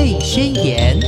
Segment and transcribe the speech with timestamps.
[0.00, 0.98] 贝宣言》。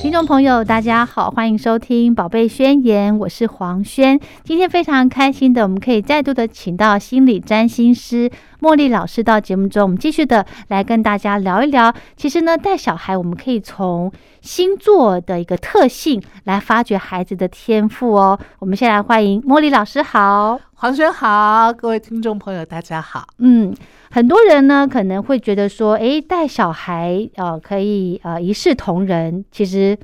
[0.00, 4.18] 听众朋友，大家好，欢迎收听《宝贝宣言》，我是黄轩。
[4.42, 8.30] 今天非常开心的，我们可以再度的请到心理占星师
[8.62, 11.92] 茉莉老师到节目中，我们继续的来跟大家聊一聊。
[12.16, 14.10] 其实呢，带小孩我们可以从
[14.40, 18.40] 星座的一个特性来发掘孩子的天赋哦。
[18.60, 23.26] 我们先来欢迎茉莉老师，好，黄轩好，各位听众朋友大家好。
[23.36, 23.74] 嗯，
[24.10, 29.96] 很多人呢可能会觉得说，诶，带小孩呃可以呃一视同仁，其实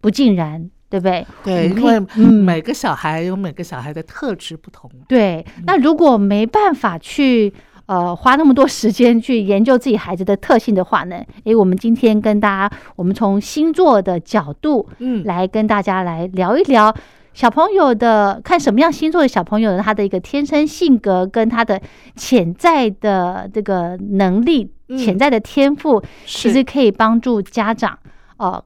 [0.00, 1.24] 不尽然，对不对？
[1.44, 4.90] 对，因为嗯每个小孩有每个小孩的特质不同。
[5.08, 7.52] 对，那如果没办法去
[7.86, 16.92] 呃花那么多时间去研究自己孩子的特性的话呢，诶，我们今天跟大家，我们从星座的角度嗯，来跟大家来聊一聊。
[17.34, 19.82] 小朋友的看什么样星座的小朋友呢？
[19.82, 21.80] 他的一个天生性格跟他的
[22.14, 27.98] 潜在的这个能力、嗯潜在的天赋，其实可以帮助家长
[28.36, 28.62] 呃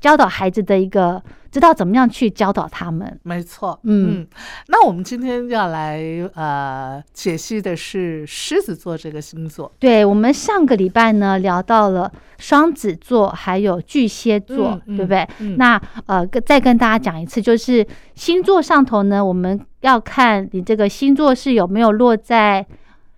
[0.00, 3.18] 教导孩子的一个知道怎么样去教导他们。
[3.22, 3.78] 没错。
[3.84, 4.26] 嗯
[4.68, 6.00] 那我们今天要来
[6.34, 9.70] 呃解析的是狮子座这个星座。
[9.78, 15.26] 对我们上个礼拜呢聊到了双子座还有巨蟹座，对不对？
[15.40, 22.64] 嗯那呃，跟再跟大家讲一次，就是星座上头呢，我们要看你这个星座是有没有落在，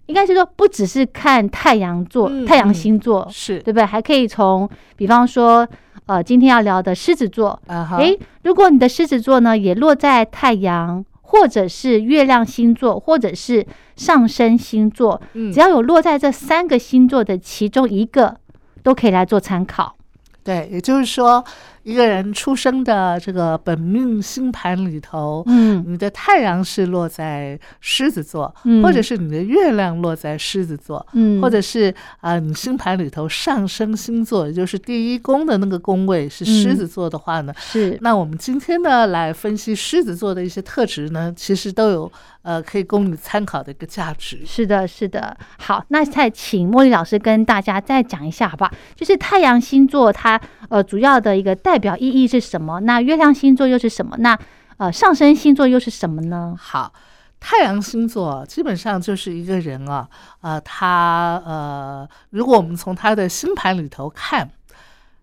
[0.06, 3.84] 应该是说不只是看太阳座、嗯太阳星座，是对不对？
[3.84, 5.66] 还可以从，比方说，
[6.10, 15.52] 呃，今天要聊的狮子座，啊哈，诶，如果你的狮子座呢也落在太阳，或者是月亮星座，或者是上升星座，嗯。
[15.52, 18.38] 只要有落在这三个星座的其中一个，
[18.82, 19.94] 都可以来做参考。
[20.42, 21.44] 对，也就是说，
[21.82, 25.84] 一个人出生的这个本命星盘里头，嗯。
[25.86, 28.82] 你的太阳是落在狮子座，嗯。
[28.82, 37.98] 或者是你的月亮落在狮子座，嗯，或者是啊、呃你星盘里头上升星座，也就是第一宫的那个宫位是狮子座的话呢，是。
[38.00, 42.10] 那我们今天呢来分析狮子座的一些特质呢，其实都有
[42.42, 44.44] 呃可以供你参考的一个价值。
[44.46, 45.36] 是的，是的。
[45.58, 48.72] 好，那再请茉莉老师跟大家再讲一下，好不好？
[48.94, 52.80] 就是太阳星座它呃主要的一个代表意义是什么？
[52.80, 54.16] 那月亮星座又是什么？
[54.18, 54.38] 那
[54.78, 56.54] 呃上升星座又是什么呢？
[56.58, 56.92] 好，
[57.38, 60.08] 太阳星座基本上就是一个人啊，
[60.40, 64.50] 呃，他呃，如果我们从他的星盘里头看，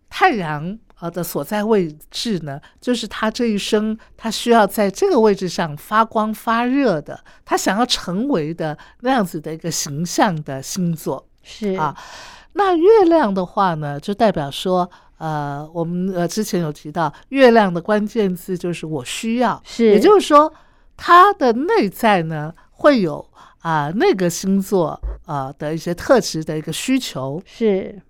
[0.10, 11.28] 太阳呃的所在位置呢，就是他这一生他需要在这个位置上发光发热的，他想要成为的那样子的一个形象的星座。
[11.44, 11.96] 是啊，
[12.54, 20.52] 那月亮的话呢，就代表说，呃，我们呃之前有提到，月亮的关键字就是我需要，是也就是说，
[20.98, 23.26] 它的内在呢会有
[23.60, 27.42] 啊、那个星座啊、的一些特质的一个需求。
[27.46, 28.02] 是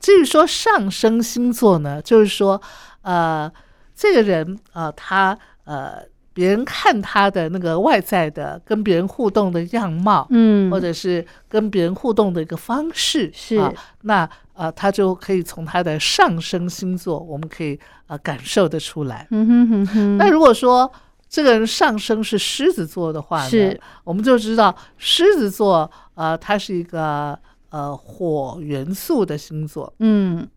[0.00, 2.60] 至于说上升星座呢，就是说，
[3.02, 3.52] 呃，
[3.94, 6.02] 这个人啊、呃他呃，
[6.32, 13.56] 别人看他的那个外在的跟别人互动的样貌，嗯，或者是跟别人互动的一个方式，是。
[13.56, 13.72] 啊，
[14.02, 19.26] 那呃，他就可以从他的上升星座，我们可以呃感受得出来。
[19.30, 20.90] 嗯哼哼哼，那如果说
[21.28, 23.80] 这个人上升是狮子座的话呢，是。
[24.04, 27.38] 我们就知道狮子座呃，他是一个
[27.70, 30.48] 呃火元素的星座，嗯。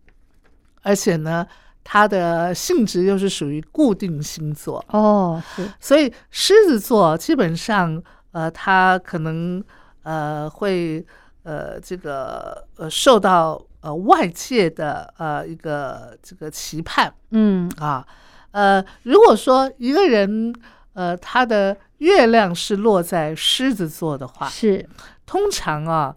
[0.82, 1.46] 而且呢，
[1.82, 5.66] 它的性质又是属于固定星座，哦是。
[5.80, 8.02] 所以狮子座基本上，
[8.32, 9.64] 呃，它可能
[10.02, 11.04] 呃会
[11.42, 17.14] 呃这个呃受到呃外界的呃一个这个期盼。
[17.30, 17.70] 嗯。
[17.78, 18.06] 啊，
[18.50, 20.54] 呃，如果说一个人
[20.92, 24.86] 呃他的月亮是落在狮子座的话，是。
[25.24, 26.14] 通常啊，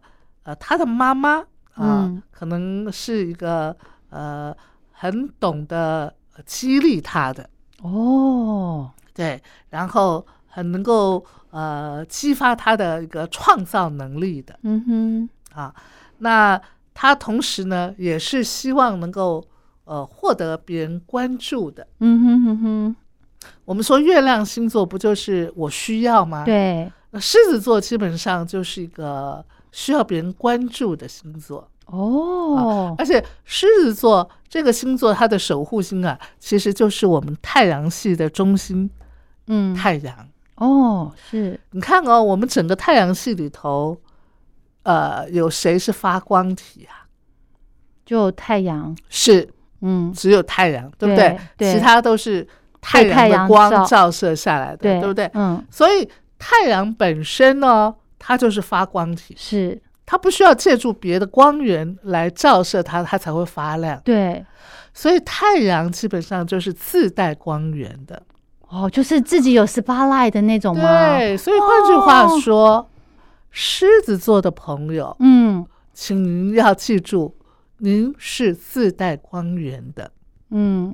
[0.48, 1.40] 呃，他的妈妈
[1.74, 3.76] 啊，嗯可能是一个
[4.10, 4.56] 呃
[4.94, 6.14] 很懂得
[6.46, 7.50] 激励他的。
[7.82, 15.76] 哦对，然后很能够呃激发他的一个创造能力的嗯哼啊。
[16.20, 16.60] 那
[16.94, 19.46] 他同时呢，也是希望能够
[19.84, 21.86] 呃获得别人关注的。
[22.00, 22.96] 嗯哼哼哼，
[23.66, 26.90] 我们说月亮星座不就是我需要吗？，对
[27.20, 29.44] 狮子座基本上就是一个
[29.78, 31.70] 需要别人关注的星座。
[31.86, 38.90] 哦而且狮子座这个星座，它的守护星啊，其实就是我们太阳系的中心
[39.46, 40.28] 嗯太阳。
[40.56, 43.96] 哦是你看哦，我们整个太阳系里头，
[44.82, 47.06] 呃，有谁是发光体啊？
[48.04, 49.48] 就太阳是
[49.82, 51.40] 嗯只有太阳，对不对对？
[51.58, 52.46] 对其他都是
[52.82, 55.30] 太阳阳的光照照射下来的，对对不对？
[55.36, 56.10] 嗯所以
[56.40, 59.36] 太阳本身呢，它就是发光体。
[59.38, 64.00] 是它不需要借助别的光源来照射它，它才会发亮。
[64.06, 64.46] 对，
[64.94, 68.22] 所以太阳基本上就是自带光源的。
[68.70, 70.82] 哦，就是自己有 spotlight 的那种吗？
[71.18, 72.90] 对，所以换句话说，
[73.50, 77.36] 狮子座的朋友，嗯请您要记住，
[77.78, 80.12] 您是自带光源的。
[80.52, 80.94] 嗯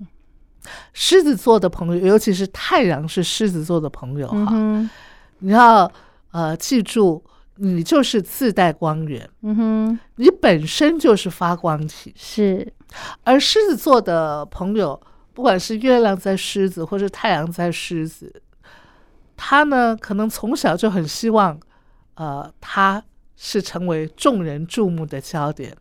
[0.94, 4.90] 狮子座的朋友，尤其是太阳是狮子座的朋友哈，嗯
[5.40, 5.92] 你要
[6.34, 7.24] 呃记住，
[7.56, 12.14] 你就是自带光源，嗯哼，你本身就是发光体。
[12.18, 12.74] 是
[13.24, 15.00] 而狮子座的朋友，
[15.34, 18.42] 不管是月亮在狮子，或是太阳在狮子，
[19.38, 21.60] 他呢可能从小就很希望，
[22.16, 23.04] 呃，他
[23.36, 25.76] 是成为众人注目的焦点。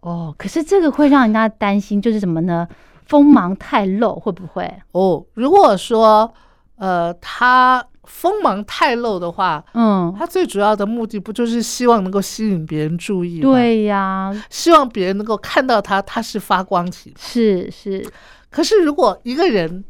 [0.00, 2.66] 哦，可是这个会让人家担心，就是什么呢？
[3.04, 4.72] 锋芒太露会不会？
[4.92, 6.32] 哦，如果说
[6.76, 17.14] 呃他锋芒太露的话，嗯，他最主要的目的不就是希望能够吸引别人注意吗？，对呀，希望别人能够看到他，他是发光体。
[17.18, 18.04] 是是，
[18.50, 19.84] 可是如果一个人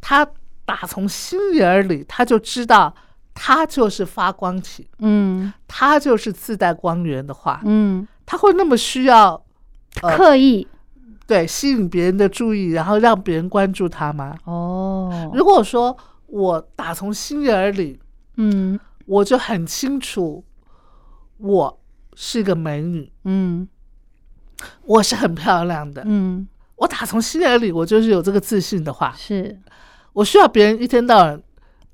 [0.00, 0.24] 他
[0.66, 2.94] 打从心眼里他就知道
[3.34, 9.42] 他就是发光体，嗯他就是自带光源的话，嗯，他会那么需要
[10.02, 10.66] 刻意
[11.26, 14.36] 对吸引别人的注意，然后让别人关注他吗？
[14.44, 15.96] 哦，如果说
[16.34, 18.00] 我打从心眼儿里
[18.38, 20.44] 嗯我就很清楚，
[21.38, 21.80] 我
[22.14, 23.68] 是一个美女，嗯
[24.84, 26.02] 我是很漂亮的。
[26.04, 29.56] 嗯，我打从心眼里，我就是有这个自信的话，是
[30.12, 31.40] 我需要别人一天到晚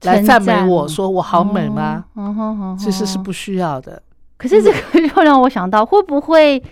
[0.04, 2.06] 来赞美我说我好美吗？
[2.78, 4.02] 其实是不需要的。
[4.38, 6.62] 可是这个又让我想到，会不会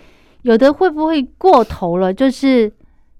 [0.41, 2.11] 有的会不会过头了？
[2.11, 2.71] 就是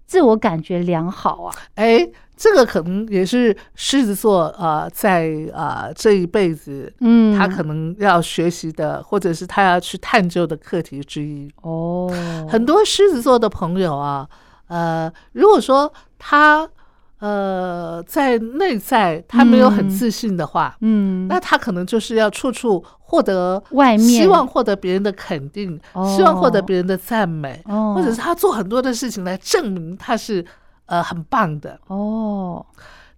[0.08, 1.56] 自我感觉良好啊。
[1.76, 2.10] 哎，
[2.40, 11.52] 这个可能也是狮子座呃，在呃这一辈子嗯，他可能要学习的，或者是他要去探究的课题之一。
[11.64, 12.10] 哦，
[12.50, 14.26] 很多狮子座的朋友啊，
[14.70, 16.66] 呃，如果说他
[17.20, 19.90] 呃在内在他没有很嗯。
[19.90, 24.00] 自信的话，嗯，那他可能就是要处处获得外面。
[24.00, 25.78] 希望获得别人的肯定，
[26.16, 30.46] 希望获得哦别人的赞美，哦，或者是他做很多的事情来证明他是
[30.90, 31.80] 呃很棒的。
[31.88, 32.66] 哦，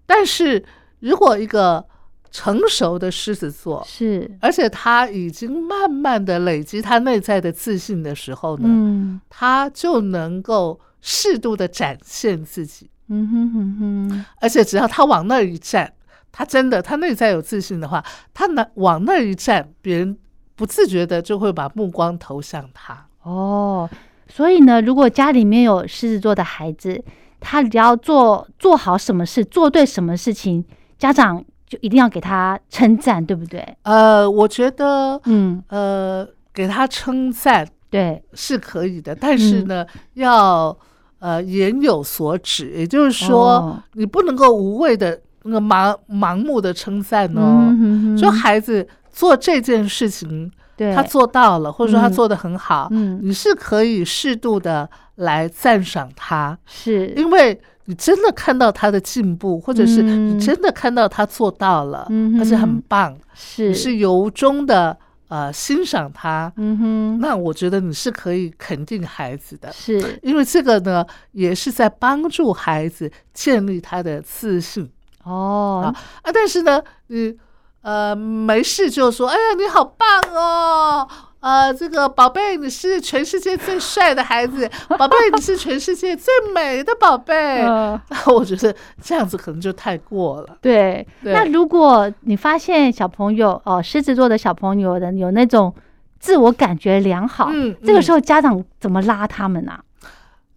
[0.06, 0.64] 但是
[1.00, 1.84] 如果一个
[2.30, 4.30] 成熟的狮子座，是。
[4.40, 9.20] 而且他已经慢慢的累积他内在的自信的时候呢，嗯。
[9.30, 15.92] 他就能够适度的展现自己，嗯哼哼哼，而且只要他往那儿一站，
[16.32, 18.04] 他真的他内在有自信的话，
[18.34, 20.18] 他那往那儿一站，别人
[20.56, 23.08] 不自觉的就会把目光投向他。
[23.24, 23.90] 哦，
[24.28, 27.04] 所以呢，如果家里面有狮子座的孩子，
[27.42, 30.64] 他只要做做好什么事，做对什么事情，
[30.98, 33.76] 家长就一定要给他称赞，对不对？
[33.84, 39.68] 呃，我觉得嗯，呃给他称赞对，是可以的，但是嗯。
[39.68, 40.78] 呢，要
[41.20, 43.84] 呃言有所指，也就是说，哦。
[43.94, 47.42] 你不能够无谓的那个盲盲目的称赞哦。
[47.42, 52.14] 嗯哼哼说孩子做这件事情，对，他做到了，或者说他嗯。
[52.14, 53.20] 做的很好，嗯。
[53.22, 54.90] 你是可以适度的
[55.22, 60.36] 来赞赏他，是，因为你真的看到他的进步，或者是嗯。
[60.36, 63.70] 你真的看到他做到了，嗯而且很棒，是。
[63.70, 64.98] 你是由衷的
[65.28, 69.72] 呃欣赏他，嗯哼，那我觉得你是可以肯定孩子的。
[69.72, 70.20] 是。
[70.24, 74.90] 因为这个呢，也是在帮助孩子建立他的自信。
[75.24, 75.94] 哦，
[76.24, 76.32] 啊。
[76.34, 77.38] 但是呢，你
[77.82, 81.08] 呃没事就说，哎呀，你好棒哦，
[81.42, 87.66] 呃，这个宝贝，你是全世界最帅的孩子， 宝贝，你是全世界最美的宝贝。
[88.28, 90.58] 我觉得这样子可能就太过了。
[90.62, 91.06] 对。
[91.24, 95.74] 对那如果你发现小朋友哦，狮子座的小朋友的有那种
[96.20, 99.82] 自我感觉良好，嗯这个嗯时候家长怎么拉他们啊？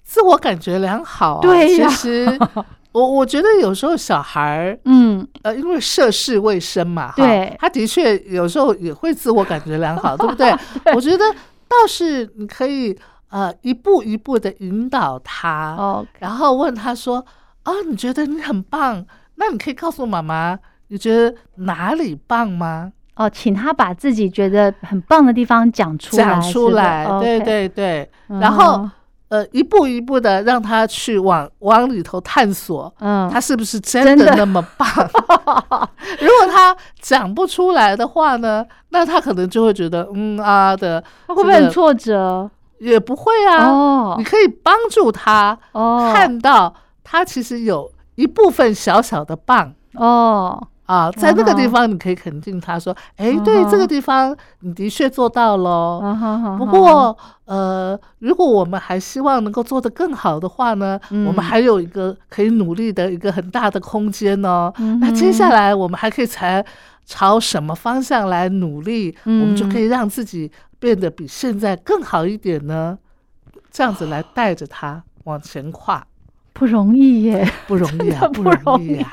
[0.03, 2.39] 自我感觉良好、啊，对呀其实
[2.95, 10.55] 我我觉得有时候小孩儿嗯，呃，因为涉世未深嘛，哈对他的确有时候也会自我感觉良好， 对不对？
[10.95, 11.25] 我觉得
[11.69, 12.97] 倒是你可以
[13.31, 17.25] 呃一步一步的引导他，哦，然后问他说
[17.65, 19.05] ：“啊，你觉得你很棒？
[19.35, 20.57] 那你可以告诉妈妈，
[20.89, 22.93] 你觉得哪里棒吗？
[23.17, 28.09] 哦，请他把自己觉得很棒的地方讲出来，讲出来，对对对。
[28.29, 28.89] 嗯然后
[29.29, 34.87] 呃，一步一步的让他去往往里头探索，嗯，他是不是真真的的那么棒？
[36.21, 42.49] 如果他讲不出来的话呢，那他可能就会觉得嗯啊的，他会不会很挫折？
[42.81, 43.67] 也不会啊。
[43.69, 56.01] 哦你可以帮助他哦，看到他其实有一部分小小的棒，哦，啊，在那个地哦方你可以肯定他说，哎，对这个地方你的确做到喽。
[56.03, 64.73] 啊哈哈不过，呃，如果我们还希望能够做得更好的话呢，我嗯们还有一个可以努力的一个很大的空间哦。
[64.79, 66.65] 嗯那接下来我们还可以才
[67.07, 72.99] 朝什么方向来努力，我们就可以让自己变得比现在更好一点呢？
[73.71, 76.07] 这样子来带着他往前跨，
[76.55, 79.13] 不容易耶，不容易啊，不容易啊，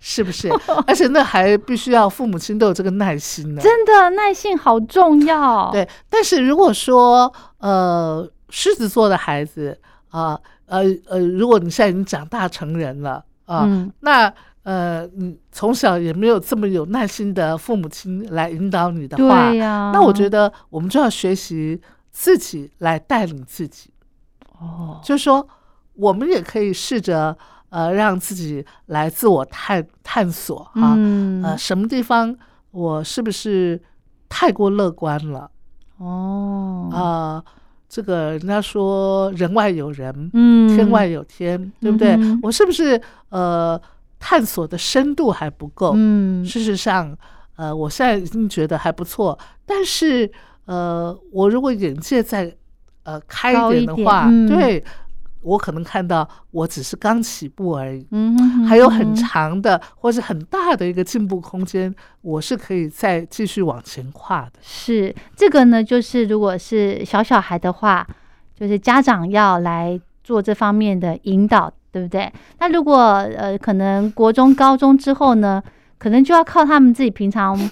[0.00, 0.50] 是不是？
[0.86, 3.62] 而且那还必须要父母亲都有这个耐心呢。
[3.62, 9.78] 真的耐心好重要。，对，但是如果说呃，狮子座的孩子
[10.10, 14.32] 啊，呃呃，如果你现在已经长大成人了啊，嗯那
[14.64, 21.80] 呃，你从小也没有这么有耐心的父母亲来引导你的话，对呀，那我觉得我们就要学习
[22.10, 23.90] 自己来带领自己，
[24.58, 25.48] 哦，就是说，
[26.00, 27.36] 我们也可以试着
[27.68, 32.34] 呃，让自己来自我探探索哈，嗯呃，什么地方
[32.72, 33.80] 我是不是
[34.28, 35.50] 太过乐观了？
[35.98, 37.44] 哦，啊、
[37.88, 42.16] 这个人家说人外有人，嗯，天外有天，对不对？
[42.16, 43.80] 嗯我是不是呃
[44.18, 45.92] 探索的深度还不够？
[45.94, 47.16] 嗯事实上，
[47.56, 50.30] 呃，我现在已经觉得还不错，但是
[50.64, 52.52] 呃，我如果眼界再
[53.02, 54.82] 呃开一一点的话，对
[55.42, 58.06] 我可能看到我只是刚起步而已。
[58.10, 64.52] 嗯哼还有很长的或是很大的一个进步空间，我是可以再继续往前跨的。
[64.60, 68.06] 是这个呢，就是如果是小小孩的话，
[68.54, 72.30] 就是家长要来做这方面的引导，对不对？
[72.58, 72.96] 那如果
[73.36, 75.62] 呃，可能国中、高中之后呢，
[75.98, 77.70] 可能就要靠他们自己平常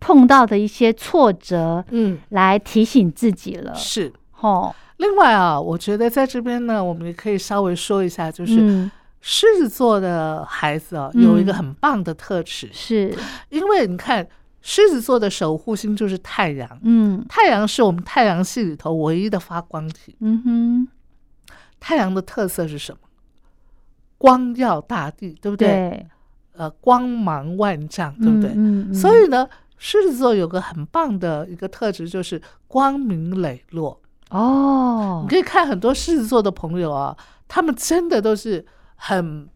[0.00, 3.74] 碰到的一些挫折嗯，来提醒自己了。
[3.74, 4.12] 是。
[4.30, 8.90] 吼，另外啊，我觉得在这边呢，我们也可以稍微说一下，就是嗯
[9.20, 13.12] 狮子座的孩子啊，嗯有一个很棒的特质，是，
[13.48, 14.26] 因为你看
[14.60, 20.14] 狮子座的守护星就是太阳，嗯太阳是我们太阳系里头唯一的发光体。
[20.20, 20.88] 嗯哼，
[21.80, 22.98] 太阳的特色是什么？
[24.18, 25.68] 光耀大地，对不对？
[25.68, 26.06] 对，
[26.52, 28.50] 呃，光芒万丈，对不对？
[28.54, 33.98] 嗯嗯，所以呢，狮子座有个很棒的一个特质，就是光明磊落。
[34.32, 38.64] 哦你，可以看很多狮子座的朋友啊，他们真的都是
[38.96, 39.48] 很、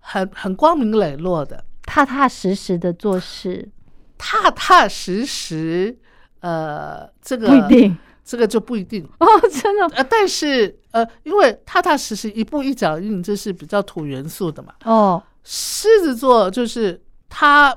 [0.00, 3.70] 很、很光明磊落的，踏踏实实的做事，
[4.18, 5.98] 踏踏实实。
[6.40, 9.02] 呃，这个不一，定这个就不一定。
[9.18, 14.74] 哦，真的呃，但是呃，因为踏踏实实、一步一脚印，这是比较土元素的嘛。
[14.84, 17.74] 哦，狮子座就是他，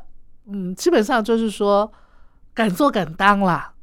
[0.47, 1.89] 嗯，基本上就是说
[2.53, 3.73] 敢做敢当啦。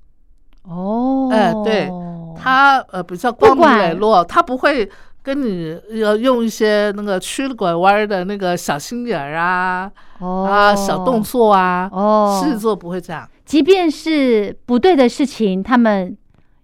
[0.64, 1.88] 哦，哎对
[2.37, 4.88] 他呃比较光明磊落，他不会
[5.23, 10.45] 跟你要用一些那个曲了拐弯的那个小心眼儿啊、哦。
[10.45, 11.88] 啊小动作啊。
[11.93, 16.17] 哦，狮子座不会这样，即便是不对的事情，他们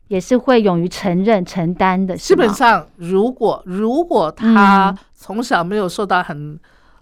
[0.08, 2.16] 也是会勇于承认、承担的。
[2.16, 4.98] 基本上如果如果他嗯。
[5.22, 6.58] 从小没有受到很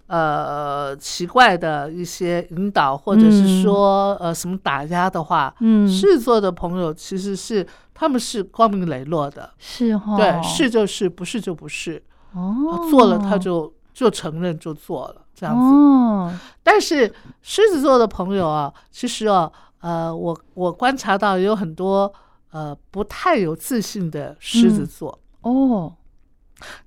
[0.09, 12.01] 呃奇怪的一些引导，或者是说呃什么打压的话，嗯，狮子座的朋友其实是他们是光明磊落的，是哈，对，是就是，不是就不是，
[12.33, 15.61] 哦，做了他就就承认就做了这样子。
[15.61, 17.13] 哦，但是
[17.43, 19.51] 狮子座的朋友啊，其实啊，
[19.81, 22.11] 呃，我我观察到有很多
[22.51, 25.19] 呃不太有自信的狮子座。
[25.41, 25.93] 哦，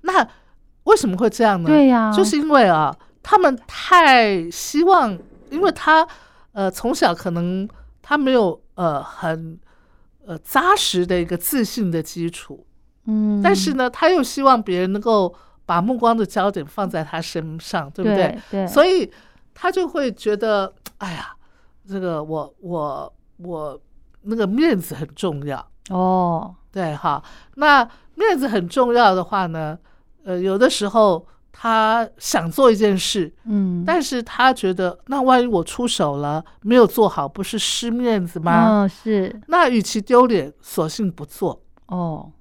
[0.01, 0.27] 那
[0.83, 1.67] 为什么会这样呢？
[1.67, 2.11] 对呀。
[2.11, 5.17] 就是因为啊，他们太希望，
[5.49, 6.07] 因为他
[6.51, 7.67] 呃从小可能
[8.01, 9.57] 他没有呃很
[10.25, 12.67] 呃扎实的一个自信的基础，
[13.05, 15.33] 嗯，但是呢，他又希望别人能够
[15.65, 18.27] 把目光的焦点放在他身上，对不对？
[18.51, 19.09] 对对，所以
[19.53, 21.33] 他就会觉得，哎呀，
[21.87, 23.81] 这个我我我
[24.23, 27.23] 那个面子很重要，哦，对哈。
[27.55, 29.77] 那面子很重要的话呢，
[30.25, 38.83] 呃，有的时候他想做一件事，嗯，但是他觉得，那万一我出手了没有做好，不是失面子吗？
[38.83, 41.61] 嗯，是，那与其丢脸，索性不做。
[41.85, 42.31] 哦，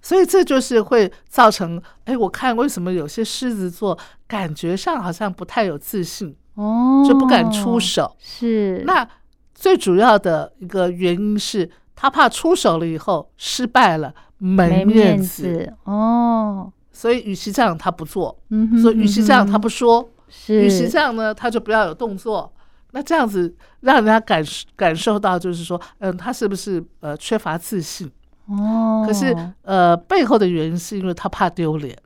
[0.00, 3.98] 所以这就是会造成，哎，我看为什么有些狮子座
[4.28, 8.16] 感觉上好像不太有自信，哦，就不敢出手。
[8.18, 9.06] 是，那
[9.52, 22.52] 最主要的一个原因是他怕出手了以后失败了没没面子，子，哦，所以与其这样他不做，嗯哼，所以与其这样他不说，是，与其这样呢他就不要有动作。
[22.92, 24.44] 那这样子让人家感
[24.76, 28.10] 感受到，就是说，嗯，他是不是呃缺乏自信？
[28.46, 31.96] 哦，可是呃背后的原因是因为他怕丢脸。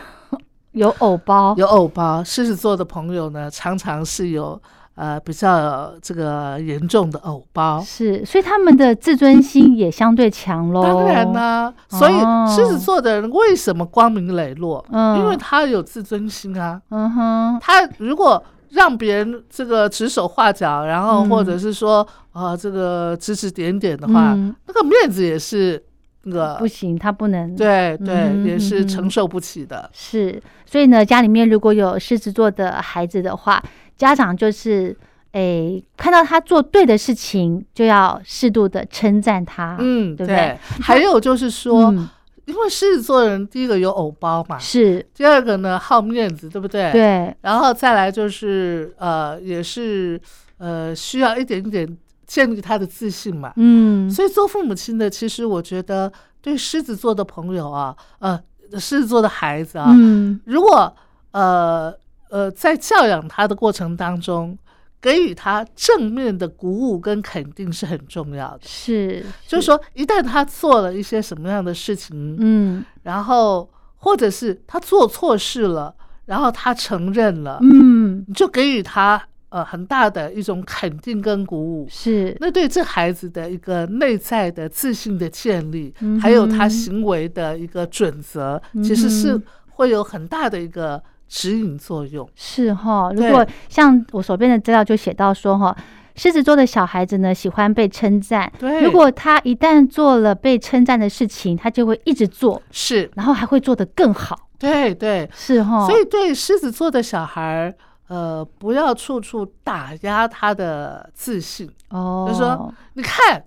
[0.72, 2.24] 有偶包，有偶包。
[2.24, 4.58] 狮子座的朋友呢，常常是有
[4.94, 7.80] 呃比较这个严重的偶包。
[7.80, 10.82] 是，所以他们的自尊心也相对强喽。
[10.82, 14.84] 当然啦、所以哦狮子座的人为什么光明磊落？
[14.90, 16.80] 嗯因为他有自尊心啊。
[16.90, 25.82] 嗯哼，他如果让别人这个指手画脚，然后嗯或者是说呃这个指指点点的话，嗯那个面子也是
[26.22, 27.54] 那个不行，他不能。
[27.54, 29.90] 对对，嗯也是嗯承受不起的。
[29.92, 33.62] 是，所以呢，家里面如果有狮子座的孩子的话，
[34.02, 34.96] 家长就是
[35.30, 39.76] 诶，看到他做对的事情，就要适度的称赞他。
[39.78, 40.58] 嗯，对不对？
[40.80, 42.08] 还有就是说，嗯
[42.46, 46.90] 因为狮子座的人，第一个有偶包嘛，是，第二个呢好面子，对不对？。
[46.90, 50.20] 对，然后再来就是呃，也是
[50.58, 51.86] 呃，需要一点一点
[52.26, 53.52] 建立他的自信嘛。
[53.54, 58.36] 嗯，所以做父母亲的，其实我觉得对狮子座的朋友啊，呃，
[58.72, 60.92] 狮子座的孩子啊，嗯，如果
[61.30, 61.94] 呃
[62.32, 64.56] 呃在教养他的过程当中，
[65.02, 68.60] 给予他正面的鼓舞跟肯定是很重要的。
[68.62, 72.84] 是，就是说，一旦他做了一些什么样的事情，嗯。
[73.02, 79.20] 然后或者是他做错事了，然后他承认了，嗯，你就给予他
[79.50, 81.86] 呃很大的一种肯定跟鼓舞。
[81.90, 89.38] 是，那对这孩子的一个内在的自信的建立，嗯还有他行为的一个准则，其实是
[89.72, 92.28] 会有很大的一个指引作用。
[92.36, 93.10] 是哈。
[93.16, 95.74] 如果像我手边的资料就写到说哈。
[96.14, 98.52] 狮子座的小孩子呢，喜欢被称赞。
[98.58, 104.38] 对，如果他一旦做了被称赞的事情，他就会一直做，是然后还会做得更好。
[104.58, 105.86] 对对，是哈。
[105.86, 107.74] 所以对狮子座的小孩儿，
[108.08, 111.70] 呃，不要处处打压他的自信。
[111.88, 113.42] 哦，就说你看，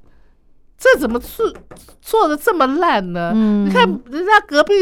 [0.76, 1.54] 这怎么做
[2.02, 3.32] 做的这么烂呢？
[3.36, 4.74] 嗯你看人家隔壁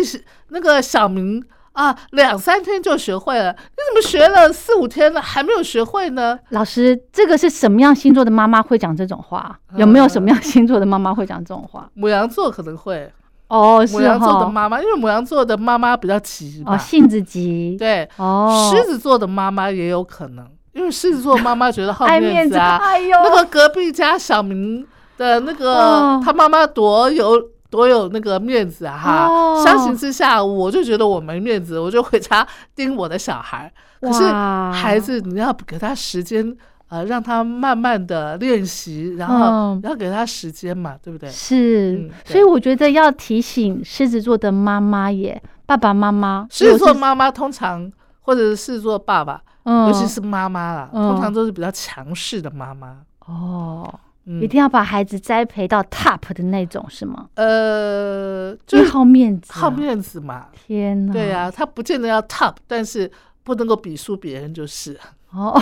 [0.47, 1.43] 那个小明
[1.73, 6.39] 啊，两三天就学会了，你怎么学了四五天了还没有学会呢？
[6.49, 9.57] 老师，这个是什么样星座的妈妈会讲这种话？
[9.75, 11.89] 有没有什么样星座的妈妈会讲这种话？
[11.95, 13.11] 母羊座可能会，
[13.47, 24.85] 哦，是母羊座的，妈妈，因为母羊座的妈妈比较急嘛，哦，性子急，对，哦，狮子座的妈妈也有可能，因为狮子座妈妈觉得好 面子，面子啊，哎呦，那个隔壁家小明
[25.17, 29.25] 的那个、哦他妈妈多有多有那个面子啊哈！
[29.27, 33.71] 哦相形之下，我就觉得我没面子，我就回家盯我的小孩。
[33.99, 34.23] 可是
[34.71, 36.55] 孩子，你要给他时间，
[36.89, 41.27] 呃，让他慢慢的练习，然后嗯要给他时间嘛，对不对？
[41.31, 52.97] 是所以我觉得要提醒狮子座的妈妈耶，爸爸妈妈，狮子座妈妈通常，或者是狮子座爸爸，嗯，尤其是妈妈啦，嗯通常都是比较强势的妈妈。
[53.25, 54.41] 哦，嗯。
[54.41, 57.27] 一定要把孩子栽培到 top 的那种，是吗？
[57.35, 63.09] 呃，就就是好面子啊，好面子嘛，天哪，对呀、他不见得要 top，但是
[63.43, 64.97] 不能够比输别人就是。
[65.31, 65.59] 哦，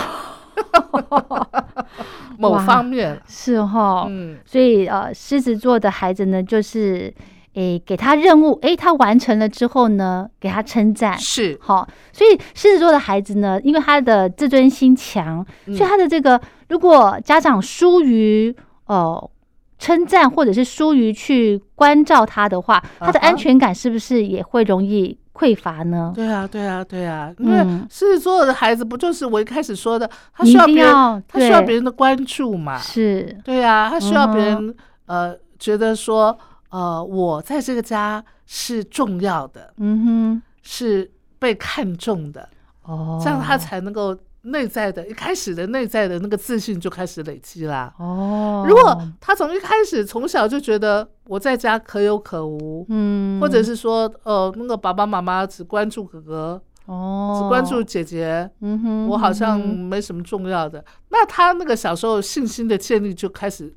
[2.38, 3.20] 某方面。
[3.26, 7.12] 是哈，嗯，所以呃，狮子座的孩子呢，就是
[7.54, 11.18] 诶给他任务，诶他完成了之后呢，给他称赞。
[11.18, 15.74] 是，好，所以狮子座的孩子呢，因为他的自尊心强，嗯。
[15.74, 16.38] 所以他的这个
[16.72, 18.56] 如果家长疏于
[18.86, 19.30] 呃
[19.78, 26.12] 称赞或者是疏于去关照他的话，他的安全感是不是也会容易匮乏呢？
[26.14, 27.86] 对啊，对啊，对啊，因为嗯。
[27.90, 32.78] 狮子座的孩子不就是我一开始说的，他需要别人，他需要对别人的关注嘛？
[32.78, 34.74] 是，对啊、他需要别嗯人、
[35.06, 36.36] 呃觉得说
[36.70, 40.42] 呃我在这个家是重要的，嗯哼。
[40.62, 42.48] 是被看重的，
[42.84, 47.92] 哦，这样他才能够内在的一开始的内在的那个自信就开始累积啦。
[47.98, 63.72] 哦，如果他从一开始从小就觉得我在家可有可无，嗯，或者是说呃那个爸爸妈妈只关注哥哥，哦，只关注姐姐，嗯哼，我好像没什么重要的，那他那个小时候信心的建立就开始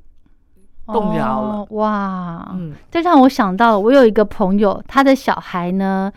[0.86, 1.54] 动摇了。
[1.54, 6.12] 哦哇，嗯，这让我想到，我有一个朋友，他的小孩呢，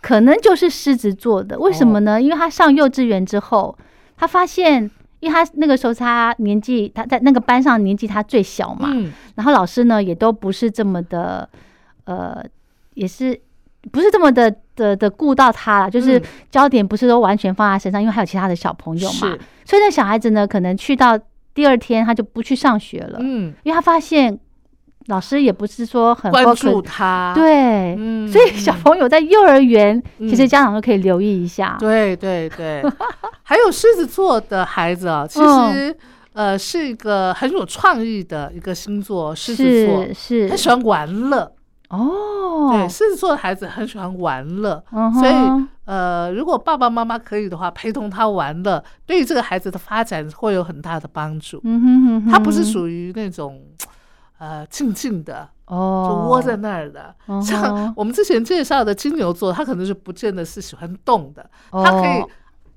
[0.00, 1.56] 可能就是狮子座的。
[1.60, 2.20] 为什么哦呢？
[2.20, 3.78] 因为他上幼稚园之后，
[4.22, 9.12] 他发现，因为他那个时候他年纪，他在那个班上年纪他最小嘛，嗯。
[9.34, 11.48] 然后老师呢也都不是这么的，
[12.04, 12.40] 呃，
[12.94, 13.36] 也是
[13.90, 16.22] 不是这么的的的顾到他了，就是嗯。
[16.52, 21.18] 焦点不是都完全放在身上，因为还有其他的小朋友嘛，所以那小孩子呢，可能去到
[21.52, 24.38] 第二天他就不去上学了，嗯，因为他发现
[25.06, 30.28] 老师也不是说很关注他，，对，嗯，所以小朋友在幼儿园，嗯。
[30.28, 31.76] 其实家长都可以留意一下。
[31.80, 32.82] 对对对，
[33.42, 35.72] 还有狮子座的孩子啊，其嗯。
[35.72, 35.96] 实、
[36.34, 40.04] 呃是一个很有创意的一个星座，狮子座。
[40.06, 40.48] 是，是。
[40.48, 41.52] 他喜欢玩乐，
[41.90, 45.32] 哦，对，狮子座的孩子很喜欢玩乐，嗯所以
[45.84, 51.60] 呃，如果爸爸妈妈可以的话，陪同他玩乐，对于这个孩子的发展会有很大的帮助。
[51.64, 53.60] 嗯哼哼哼，他不是属于那种
[54.42, 57.14] 呃静静的，哦，就窝在那儿的。
[57.40, 62.24] 像我们之前介绍的金牛座，他可能是不见得是喜欢动的，哦他可以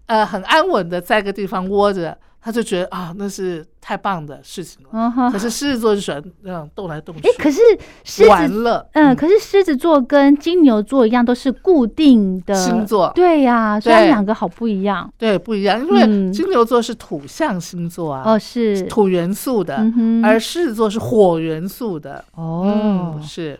[0.06, 4.89] 呃很安稳的在一个地方窝着，他就觉得啊那是太棒的事情了。
[4.93, 7.60] 嗯可，是狮子座就喜欢那样动来动去哎，，可是
[8.03, 13.12] 狮子，完了，嗯，可是狮子座跟金牛座一样，都是固定的星座。
[13.15, 15.12] 对呀，所以两个好不一样。
[15.17, 16.31] 对不一样，因为嗯。
[16.31, 22.23] 金牛座是土象星座啊，哦，是，土元素的，嗯，而狮子座是火元素的。
[22.36, 23.15] 哦。
[23.17, 23.60] 嗯，，是。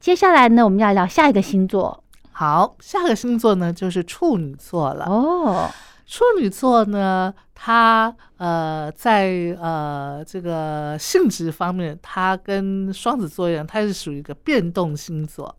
[0.00, 2.02] 接下来呢，我们要聊下一个星座。
[2.32, 5.04] 好，下个星座呢就是处女座了。
[5.06, 5.70] 哦，
[6.06, 15.54] 处女座呢，它呃在呃这个性质方面，它跟双子座一样，它是属于一个变动星座。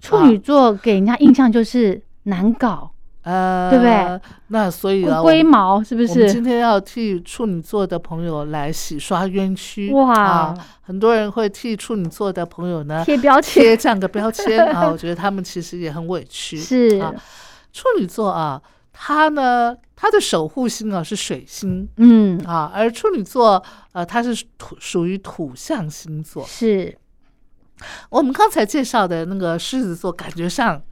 [0.00, 2.90] 处女座给人家印象就是难搞、
[3.22, 4.20] 呃，对不对？
[4.48, 6.42] 那所以啊，龟毛，是不是我们今？
[6.42, 9.92] 天要替处女座的朋友来洗刷冤屈。
[9.92, 16.56] 哇啊，很多人会替处女座的朋友呢贴标签贴这样个标签啊， 我觉得他们其实也很委屈。
[16.56, 17.12] 是啊，
[17.72, 18.58] 处女座啊，
[18.92, 26.44] 它呢，他的守护星啊是水星嗯，啊，而处女座呃，它是土属于土象星座。
[26.44, 26.96] 是。
[28.10, 30.82] 我们刚才介绍的那个狮子座，感觉上，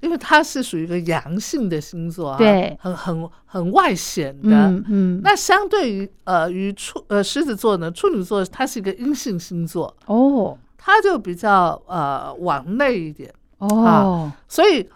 [0.00, 2.76] 因为它是属于一个阳性的星座啊，对。
[2.80, 4.50] 很很很外显的。
[4.50, 10.58] 嗯嗯，那相对于呃于处呃狮子座呢，处女座它是一个阴性星座，哦。
[10.76, 13.32] 它就比较呃往内一点。
[13.58, 14.88] 哦，所以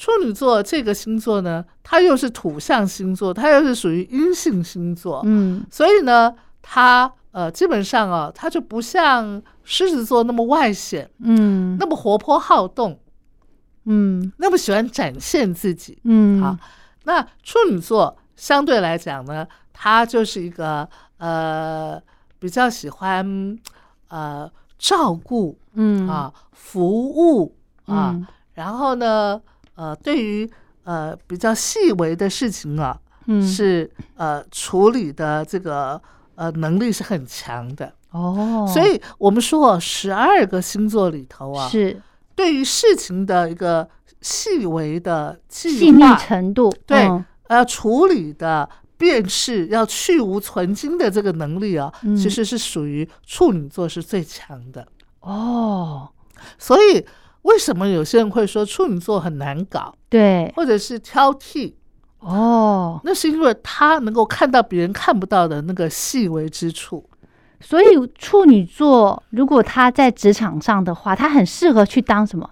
[0.00, 5.62] 处女座这个星座呢，它又是土象星座，它又是属于阴性星座，嗯。
[5.70, 11.76] 所以呢，它呃基本上啊，它就不像狮子座那么外显，嗯。
[11.78, 12.98] 那么活泼好动，
[13.84, 14.32] 嗯。
[14.38, 15.98] 那么喜欢展现自己。
[16.04, 16.56] 嗯，好，
[17.04, 22.00] 那处女座相对来讲呢，它就是一个呃
[22.38, 23.58] 比较喜欢
[24.08, 26.08] 呃照顾嗯。
[26.08, 28.16] 啊服务啊。
[28.16, 28.26] 嗯。
[28.54, 29.40] 然后呢，
[29.80, 30.50] 呃，对于
[30.84, 35.98] 呃比较细微的事情啊，嗯是呃处理的这个
[36.34, 37.90] 呃能力是很强的。
[38.10, 42.02] 哦，所以我们说，十二个星座里头啊，是
[42.34, 43.88] 对于事情的一个
[44.20, 48.68] 细微的细腻，程度，对嗯呃处理的。
[49.00, 54.86] 便是要去无存精的这个能力啊，嗯其实是属于处女座是最强的。
[55.20, 56.06] 哦，
[56.58, 57.02] 所以
[57.42, 60.52] 为什么有些人会说处女座很难搞，对。
[60.56, 61.74] 或者是挑剔？
[62.18, 67.08] 哦，那是因为他能够看到别人看不到的那个细微之处。
[67.60, 67.86] 所以
[68.18, 72.48] 处女座如果他在职场上的话，他很适合去当什么？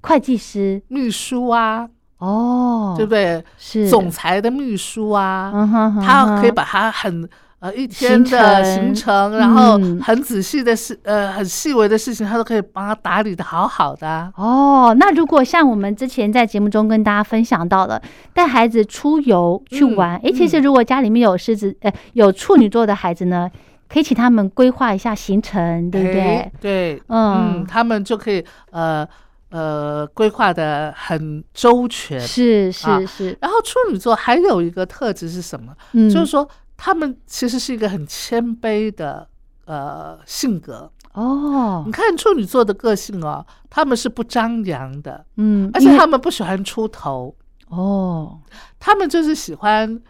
[0.00, 0.82] 会计师。
[0.88, 3.44] 秘书啊，哦，对不对？
[3.58, 3.88] 是。
[3.88, 7.28] 总裁的秘书啊，嗯哼哼他可以把他很
[7.60, 14.32] 呃一天的行行程，然后嗯很仔细的事，呃，很细微的事情，他都可以帮他打理的好好的啊。
[14.36, 18.00] 哦，那如果像我们之前在节目中跟大家分享到了，
[18.32, 23.50] 带孩子出游去嗯玩，诶，其实嗯如果家里面有狮子，呃，有处女座的孩子呢，
[23.88, 26.52] 可以请他们规划一下行程，对不对哎？
[26.60, 29.06] 对，嗯嗯，他们就可以呃
[29.50, 32.18] 呃规划的很周全。
[32.18, 35.74] 是啊是是，然后处女座还有一个特质是什么？
[35.92, 36.48] 嗯，就是说
[36.82, 39.28] 他们其实是一个很谦卑的
[39.66, 40.90] 呃性格。
[41.12, 41.82] 哦。
[41.84, 47.36] 你，看处女座的个性哦，他们是不张扬的，嗯，而且他们不喜欢出头，
[47.68, 48.40] 哦。
[48.78, 50.00] 他们就是喜欢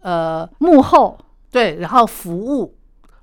[0.00, 1.18] 呃幕后。
[1.50, 2.74] 对，然后服务，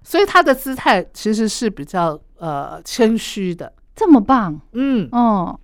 [0.04, 3.74] 所以他的姿态其实是比较呃谦虚的。
[3.94, 5.60] 这么棒，嗯，哦，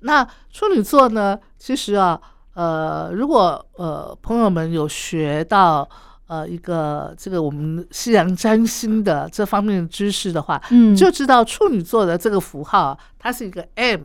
[0.00, 2.18] 那处女座呢，其实啊，
[2.54, 5.86] 呃，如果呃朋友们有学到
[6.32, 14.00] 呃一个这个我们西洋占星的这方面的知识的话，嗯，就知道处女座的这个符号啊，它是一个 M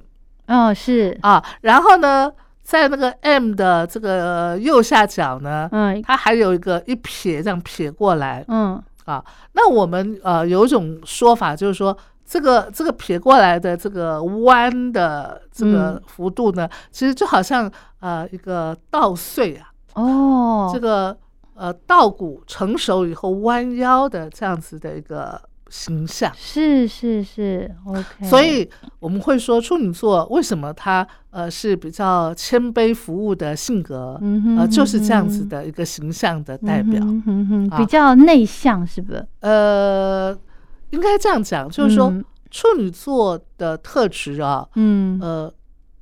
[0.47, 2.29] 哦是，啊，然后呢，
[2.63, 6.01] 在那个 M 的这个右下角呢，嗯。
[6.01, 8.43] 它还有一个一撇这样撇过来。
[8.49, 8.83] 嗯。
[9.05, 9.23] 啊。
[9.53, 11.97] 那我们呃有一种说法就是说。
[12.29, 16.01] 这个这个撇过来的这个弯的这个嗯。
[16.07, 21.15] 幅度呢，其实就好像呃一个稻穗啊，哦，这个
[21.57, 26.31] 呃稻谷成熟以后弯腰的这样子的一个形象。
[26.35, 37.01] 是是是，OK，所以我们会说处女座为什么他呃是比较谦卑服务的性格，嗯哼呃就是这样子的一个形象的代表。
[37.03, 39.27] 嗯哼哼啊比较内向，是不是？
[39.41, 40.37] 呃，
[40.91, 45.53] 应该这样讲，就是说、嗯处女座的特质啊，嗯，呃，